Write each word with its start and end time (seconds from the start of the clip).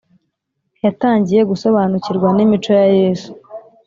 Yatangiye 0.85 1.41
gusobanukirwa 1.51 2.27
n’imico 2.35 2.71
ya 2.79 2.87
Yesu 2.99 3.31